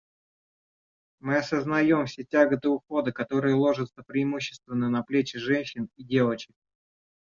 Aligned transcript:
Мы 1.19 1.35
осознаем 1.37 2.07
все 2.07 2.23
тяготы 2.23 2.69
ухода, 2.69 3.11
которые 3.11 3.53
ложатся 3.53 4.01
преимущественно 4.01 4.89
на 4.89 5.03
плечи 5.03 5.37
женщин 5.37 5.89
и 5.95 6.03
девочек. 6.03 6.55